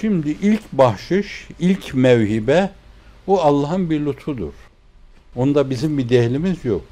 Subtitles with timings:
[0.00, 2.70] Şimdi ilk bahşiş, ilk mevhibe
[3.26, 4.52] o Allah'ın bir lütfudur.
[5.36, 6.84] Onda bizim bir dehlimiz yok.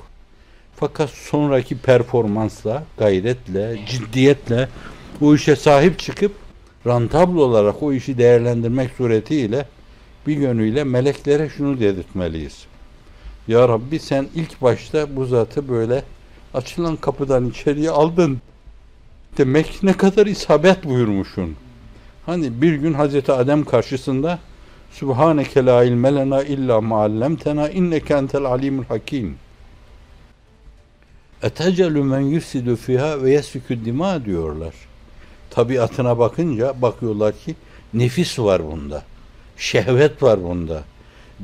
[0.77, 4.69] Fakat sonraki performansla, gayretle, ciddiyetle
[5.21, 6.33] bu işe sahip çıkıp
[6.87, 9.69] rantabl olarak o işi değerlendirmek suretiyle
[10.27, 12.67] bir yönüyle meleklere şunu dedirtmeliyiz.
[13.49, 16.03] Ya Rabbi sen ilk başta bu zatı böyle
[16.55, 18.41] açılan kapıdan içeriye aldın.
[19.39, 21.57] Demek ne kadar isabet buyurmuşsun.
[22.27, 24.39] Hani bir gün Hazreti Adem karşısında
[24.93, 29.37] Subhaneke la ilme lena illa ma'allemtena inneke entel alimul hakim.
[31.43, 34.75] Etecelu men yusidu fiha ve yesfikü dima diyorlar.
[35.51, 37.55] Tabiatına bakınca bakıyorlar ki
[37.95, 39.03] nefis var bunda.
[39.57, 40.85] Şehvet var bunda.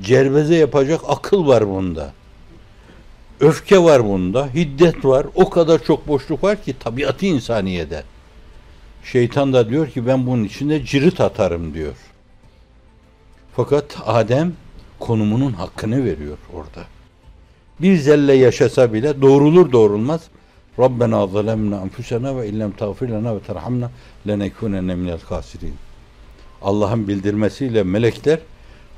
[0.03, 2.13] Cerveze yapacak akıl var bunda.
[3.41, 5.27] Öfke var bunda, hiddet var.
[5.35, 8.03] O kadar çok boşluk var ki tabiatı insaniyede.
[9.05, 11.95] Şeytan da diyor ki ben bunun içinde cirit atarım diyor.
[13.57, 14.53] Fakat Adem
[14.99, 16.87] konumunun hakkını veriyor orada.
[17.81, 20.21] Bir zelle yaşasa bile doğrulur doğrulmaz
[20.79, 23.91] Rabbena zalemna enfusena ve illem tağfir lana ve terhamna
[24.29, 25.75] lenekunenne minel kasirin.
[26.63, 28.39] Allah'ın bildirmesiyle melekler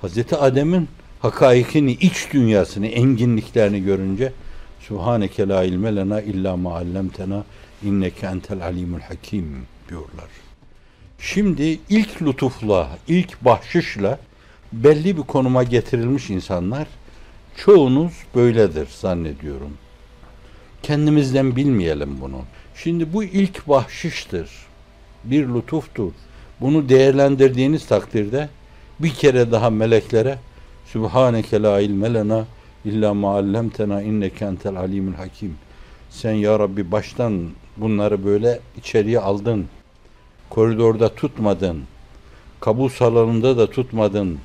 [0.00, 0.88] Hazreti Adem'in
[1.20, 4.32] hakaikini, iç dünyasını, enginliklerini görünce
[4.80, 7.44] Subhaneke la ilme lena illa ma allamtena
[7.84, 9.56] inneke entel alimul hakim
[9.92, 10.30] diyorlar.
[11.18, 14.18] Şimdi ilk lütufla, ilk bahşişle
[14.72, 16.86] belli bir konuma getirilmiş insanlar
[17.56, 19.72] çoğunuz böyledir zannediyorum.
[20.82, 22.40] Kendimizden bilmeyelim bunu.
[22.74, 24.50] Şimdi bu ilk bahşiştir.
[25.24, 26.12] Bir lütuftur.
[26.60, 28.48] Bunu değerlendirdiğiniz takdirde
[29.00, 30.38] bir kere daha meleklere
[30.86, 32.46] Sübhaneke la ilme lena
[32.84, 35.54] illa ma allamtena inneke entel alimul hakim.
[36.10, 39.66] Sen ya Rabbi baştan bunları böyle içeriye aldın.
[40.52, 41.82] Koridorda tutmadın.
[42.60, 44.38] Kabul salonunda da tutmadın.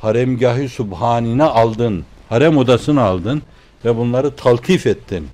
[0.00, 2.04] Haremgahı subhanine aldın.
[2.28, 3.42] Harem odasını aldın
[3.84, 5.28] ve bunları taltif ettin.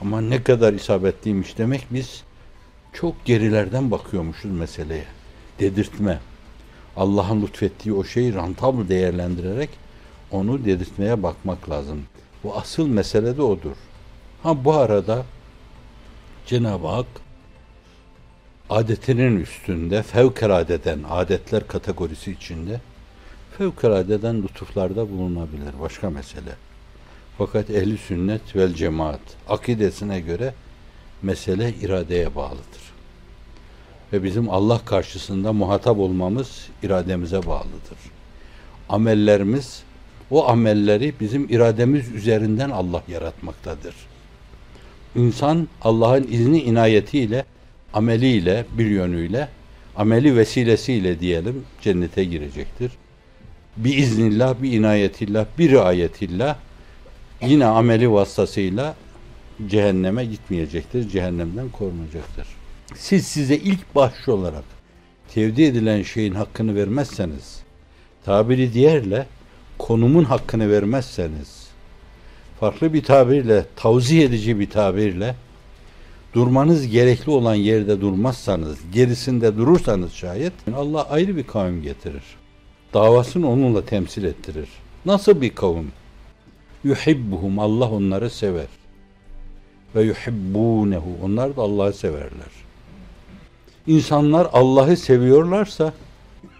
[0.00, 2.22] Ama ne kadar isabetliymiş demek biz
[2.92, 5.04] çok gerilerden bakıyormuşuz meseleye.
[5.60, 6.20] Dedirtme.
[6.96, 9.70] Allah'ın lütfettiği o şeyi rantabl değerlendirerek
[10.30, 12.02] onu dedirtmeye bakmak lazım.
[12.44, 13.76] Bu asıl mesele de odur.
[14.42, 15.24] Ha bu arada
[16.46, 17.21] Cenab-ı Hak
[18.72, 22.80] adetinin üstünde fevkaladeden adetler kategorisi içinde
[23.58, 25.80] fevkaladeden lütuflarda bulunabilir.
[25.80, 26.52] Başka mesele.
[27.38, 30.54] Fakat ehli sünnet vel cemaat akidesine göre
[31.22, 32.82] mesele iradeye bağlıdır.
[34.12, 37.98] Ve bizim Allah karşısında muhatap olmamız irademize bağlıdır.
[38.88, 39.82] Amellerimiz
[40.30, 43.94] o amelleri bizim irademiz üzerinden Allah yaratmaktadır.
[45.16, 47.44] İnsan Allah'ın izni inayetiyle,
[47.94, 49.48] ameliyle, bir yönüyle,
[49.96, 52.92] ameli vesilesiyle diyelim cennete girecektir.
[53.76, 56.56] Bir iznillah, bir inayetillah, bir riayetillah
[57.46, 58.94] yine ameli vasıtasıyla
[59.66, 61.08] cehenneme gitmeyecektir.
[61.08, 62.46] Cehennemden korunacaktır.
[62.96, 64.64] Siz size ilk bahşiş olarak
[65.34, 67.62] tevdi edilen şeyin hakkını vermezseniz,
[68.24, 69.26] tabiri diğerle
[69.78, 71.66] konumun hakkını vermezseniz,
[72.60, 75.34] farklı bir tabirle, tavzih edici bir tabirle,
[76.34, 82.22] durmanız gerekli olan yerde durmazsanız, gerisinde durursanız şayet, Allah ayrı bir kavim getirir.
[82.94, 84.68] Davasını onunla temsil ettirir.
[85.06, 85.92] Nasıl bir kavim?
[86.84, 88.66] Yuhibbuhum, Allah onları sever.
[89.94, 92.52] Ve yuhibbunehu, onlar da Allah'ı severler.
[93.86, 95.92] İnsanlar Allah'ı seviyorlarsa,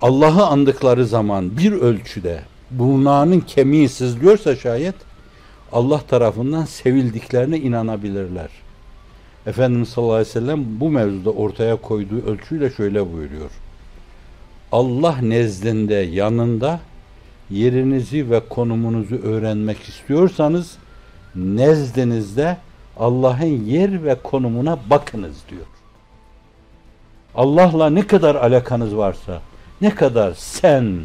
[0.01, 4.95] Allah'ı andıkları zaman bir ölçüde burnağının kemiği sızlıyorsa şayet
[5.73, 8.49] Allah tarafından sevildiklerine inanabilirler.
[9.47, 13.51] Efendimiz sallallahu aleyhi ve sellem bu mevzuda ortaya koyduğu ölçüyle şöyle buyuruyor.
[14.73, 16.81] Allah nezdinde yanında
[17.51, 20.77] yerinizi ve konumunuzu öğrenmek istiyorsanız
[21.35, 22.57] nezdinizde
[22.97, 25.67] Allah'ın yer ve konumuna bakınız diyor.
[27.35, 29.41] Allah'la ne kadar alakanız varsa,
[29.81, 31.01] ne kadar sen,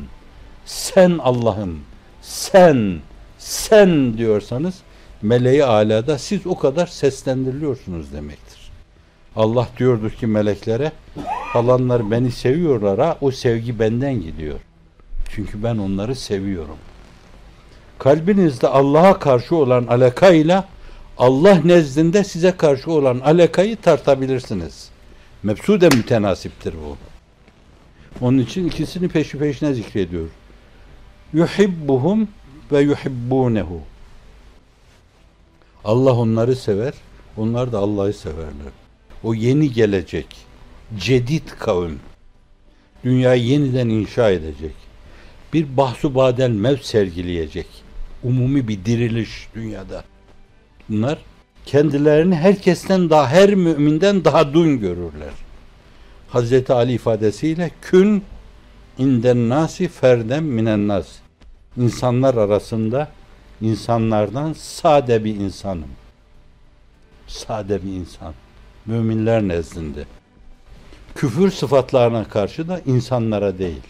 [0.65, 1.79] sen Allah'ım,
[2.21, 2.99] sen,
[3.37, 4.75] sen diyorsanız
[5.21, 8.71] meleği alada siz o kadar seslendiriliyorsunuz demektir.
[9.35, 10.91] Allah diyordur ki meleklere
[11.53, 14.59] falanlar beni seviyorlar ha o sevgi benden gidiyor.
[15.29, 16.77] Çünkü ben onları seviyorum.
[17.99, 20.67] Kalbinizde Allah'a karşı olan alakayla
[21.17, 24.89] Allah nezdinde size karşı olan alakayı tartabilirsiniz.
[25.43, 26.97] Mebsude mütenasiptir bu.
[28.25, 30.27] Onun için ikisini peşi peşine zikrediyor.
[31.33, 32.27] Yuhibbuhum
[32.71, 33.81] ve yuhibbunehu.
[35.87, 36.93] Allah onları sever,
[37.37, 38.73] onlar da Allah'ı severler.
[39.23, 40.27] O yeni gelecek,
[40.97, 41.99] cedid kavim.
[43.03, 44.73] Dünyayı yeniden inşa edecek.
[45.53, 47.67] Bir bahsu badel mevt sergileyecek.
[48.23, 50.03] Umumi bir diriliş dünyada.
[50.89, 51.17] Bunlar
[51.65, 55.33] kendilerini herkesten daha, her müminden daha dun görürler.
[56.29, 58.23] Hazreti Ali ifadesiyle kün
[58.97, 61.07] inden nasi ferdem minen nas.
[61.77, 63.11] İnsanlar arasında
[63.61, 65.89] insanlardan sade bir insanım.
[67.27, 68.33] Sade bir insan.
[68.85, 70.05] Müminler nezdinde.
[71.15, 73.81] Küfür sıfatlarına karşı da insanlara değil.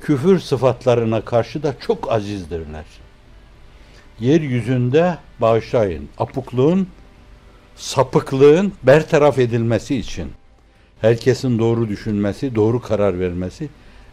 [0.00, 2.84] Küfür sıfatlarına karşı da çok azizdirler.
[4.20, 6.08] Yeryüzünde bağışlayın.
[6.18, 6.88] Apukluğun,
[7.76, 10.32] sapıklığın bertaraf edilmesi için
[11.00, 13.68] herkesin doğru düşünmesi, doğru karar vermesi,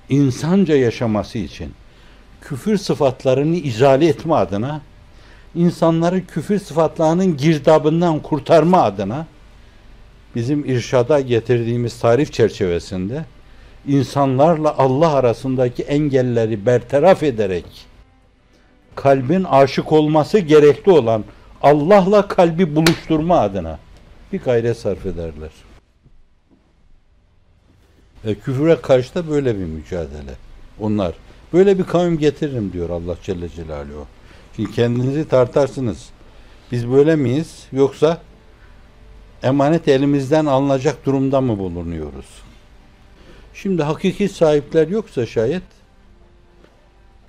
[0.09, 1.73] insanca yaşaması için
[2.45, 4.81] küfür sıfatlarını izale etme adına,
[5.55, 9.27] insanları küfür sıfatlarının girdabından kurtarma adına
[10.35, 13.25] bizim irşada getirdiğimiz tarif çerçevesinde
[13.87, 17.65] insanlarla Allah arasındaki engelleri bertaraf ederek
[18.95, 21.23] kalbin aşık olması gerekli olan
[21.61, 23.79] Allah'la kalbi buluşturma adına
[24.33, 25.51] bir gayret sarf ederler.
[28.25, 30.35] E, küfüre karşı da böyle bir mücadele.
[30.79, 31.13] Onlar
[31.55, 34.07] böyle bir kavim getiririm diyor Allah Celle Celaluhu.
[34.55, 36.09] Şimdi kendinizi tartarsınız.
[36.71, 37.67] Biz böyle miyiz?
[37.71, 38.21] Yoksa
[39.43, 42.25] emanet elimizden alınacak durumda mı bulunuyoruz?
[43.53, 45.63] Şimdi hakiki sahipler yoksa şayet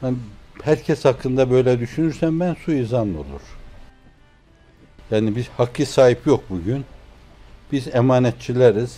[0.00, 0.16] hani
[0.62, 3.42] herkes hakkında böyle düşünürsem ben suizan olur.
[5.10, 6.84] Yani biz hakki sahip yok bugün.
[7.72, 8.96] Biz emanetçileriz.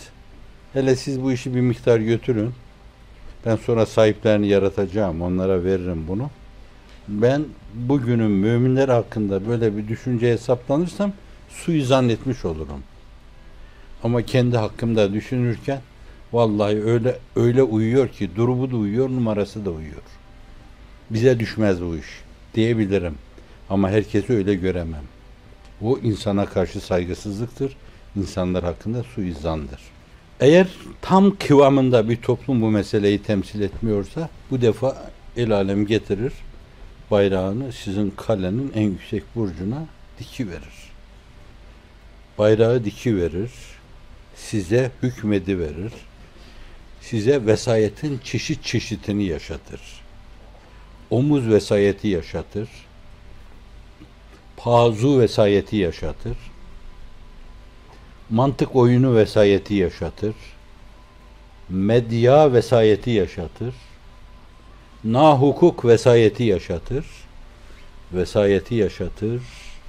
[0.73, 2.53] Hele siz bu işi bir miktar götürün.
[3.45, 5.21] Ben sonra sahiplerini yaratacağım.
[5.21, 6.29] Onlara veririm bunu.
[7.07, 11.13] Ben bugünün müminler hakkında böyle bir düşünce hesaplanırsam
[11.49, 12.83] suizan etmiş olurum.
[14.03, 15.81] Ama kendi hakkımda düşünürken
[16.33, 20.01] vallahi öyle öyle uyuyor ki durumu da uyuyor, numarası da uyuyor.
[21.09, 22.05] Bize düşmez bu iş
[22.53, 23.15] diyebilirim.
[23.69, 25.03] Ama herkesi öyle göremem.
[25.81, 27.77] O insana karşı saygısızlıktır.
[28.15, 29.79] İnsanlar hakkında suizandır.
[30.39, 30.67] Eğer
[31.01, 36.33] tam kıvamında bir toplum bu meseleyi temsil etmiyorsa bu defa el alem getirir
[37.11, 39.85] bayrağını sizin kalenin en yüksek burcuna
[40.19, 40.89] diki verir.
[42.37, 43.51] Bayrağı diki verir.
[44.35, 45.93] Size hükmedi verir.
[47.01, 49.81] Size vesayetin çeşit çeşitini yaşatır.
[51.09, 52.69] Omuz vesayeti yaşatır.
[54.57, 56.37] Pazu vesayeti yaşatır
[58.29, 60.35] mantık oyunu vesayeti yaşatır.
[61.69, 63.75] Medya vesayeti yaşatır.
[65.03, 67.05] Na hukuk vesayeti yaşatır.
[68.13, 69.41] Vesayeti yaşatır,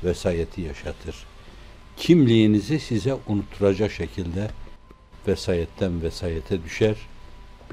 [0.05, 1.17] vesayeti yaşatır.
[1.97, 4.51] Kimliğinizi size unutturacak şekilde
[5.29, 6.97] vesayetten vesayete düşer.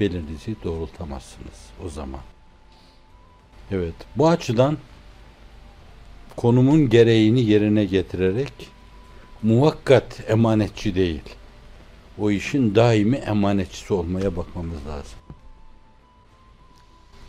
[0.00, 2.20] Belinizi doğrultamazsınız o zaman.
[3.70, 4.78] Evet, bu açıdan
[6.36, 8.52] konumun gereğini yerine getirerek
[9.42, 11.22] muvakkat emanetçi değil.
[12.18, 15.18] O işin daimi emanetçisi olmaya bakmamız lazım.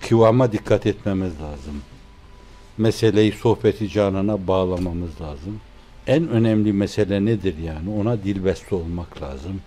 [0.01, 1.81] Kıvama dikkat etmemiz lazım.
[2.77, 5.61] Meseleyi sohbeti canına bağlamamız lazım.
[6.07, 7.89] En önemli mesele nedir yani?
[7.89, 9.61] Ona dilbeste olmak lazım.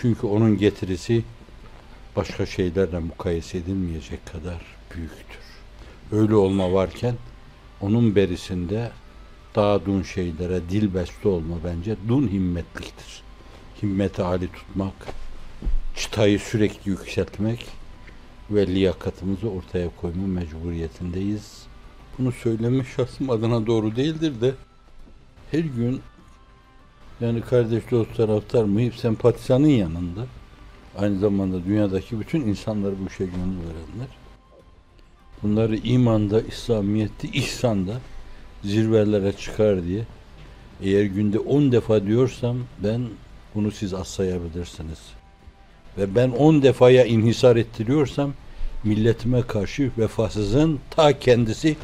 [0.00, 1.24] Çünkü onun getirisi
[2.16, 4.60] başka şeylerle mukayese edilmeyecek kadar
[4.94, 5.42] büyüktür.
[6.12, 7.14] Öyle olma varken
[7.80, 8.90] onun berisinde
[9.58, 13.22] daha dun şeylere dil beste olma bence dun himmetliktir.
[13.82, 14.92] Himmeti ali tutmak,
[15.96, 17.66] çıtayı sürekli yükseltmek
[18.50, 21.62] ve liyakatımızı ortaya koyma mecburiyetindeyiz.
[22.18, 24.54] Bunu söylemek şahsım adına doğru değildir de
[25.50, 26.00] her gün
[27.20, 30.26] yani kardeş dost taraftar muhip sempatizanın yanında
[30.98, 34.08] aynı zamanda dünyadaki bütün insanları bu işe gönül verenler
[35.42, 38.00] bunları imanda, İslamiyet'te, ihsanda
[38.64, 40.04] zirvelere çıkar diye
[40.82, 43.02] eğer günde on defa diyorsam ben
[43.54, 44.98] bunu siz az sayabilirsiniz.
[45.98, 48.32] Ve ben on defaya inhisar ettiriyorsam
[48.84, 51.76] milletime karşı vefasızın ta kendisi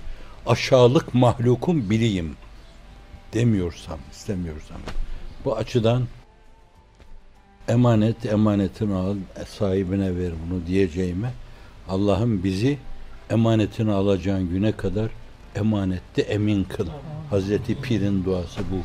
[0.46, 2.36] aşağılık mahlukun biriyim
[3.32, 4.78] demiyorsam, istemiyorsam.
[5.44, 6.02] Bu açıdan
[7.68, 9.16] emanet, emanetini al,
[9.48, 11.32] sahibine ver bunu diyeceğime
[11.88, 12.78] Allah'ım bizi
[13.30, 15.10] emanetini alacağın güne kadar
[15.54, 16.86] emanette emin kıl.
[17.30, 18.82] Hazreti Pir'in duası bu.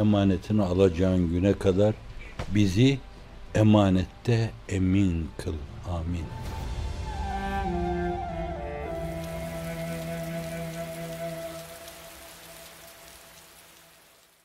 [0.00, 1.94] Emanetini alacağın güne kadar
[2.54, 2.98] bizi
[3.54, 5.54] emanette emin kıl.
[5.90, 6.24] Amin.